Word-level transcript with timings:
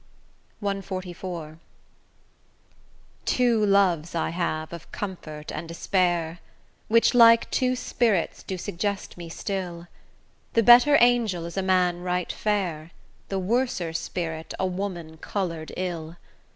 CXLIV 0.63 1.59
Two 3.23 3.63
loves 3.63 4.15
I 4.15 4.31
have 4.31 4.73
of 4.73 4.91
comfort 4.91 5.51
and 5.51 5.67
despair, 5.67 6.39
Which 6.87 7.13
like 7.13 7.47
two 7.51 7.75
spirits 7.75 8.41
do 8.41 8.57
suggest 8.57 9.15
me 9.15 9.29
still: 9.29 9.87
The 10.53 10.63
better 10.63 10.97
angel 11.01 11.45
is 11.45 11.55
a 11.55 11.61
man 11.61 12.01
right 12.01 12.31
fair, 12.31 12.89
The 13.29 13.37
worser 13.37 13.93
spirit 13.93 14.55
a 14.59 14.65
woman 14.65 15.17
colour'd 15.17 15.71
ill. 15.77 16.15